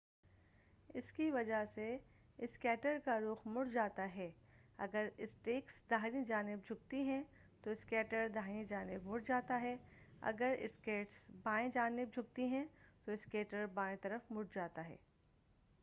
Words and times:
اسکی 0.89 1.29
وجہ 1.31 1.63
سے 1.73 1.83
اسکیٹر 2.39 2.97
کا 3.05 3.19
رخ 3.19 3.45
مڑ 3.47 3.65
جاتا 3.73 4.07
ہے 4.15 4.29
اگر 4.77 5.09
اسکیٹس 5.17 5.79
داہنی 5.89 6.23
جانب 6.27 6.65
جھکتی 6.67 7.01
ہیں 7.01 7.21
تو 7.63 7.71
اسکیٹر 7.71 8.27
داہنی 8.35 8.65
طرف 8.65 9.05
مڑ 9.05 9.19
جاتا 9.27 9.61
ہے 9.61 9.75
اگر 10.23 10.55
اسکیٹس 10.59 11.23
بائیں 11.43 11.69
جانب 11.73 12.13
جھکتی 12.13 12.45
ہیں 12.45 12.65
تو 13.05 13.11
اسکیٹر 13.11 13.65
بائیں 13.73 13.95
طرف 14.01 14.31
مڑ 14.31 14.45
جاتا 14.55 14.87
ہے 14.89 14.95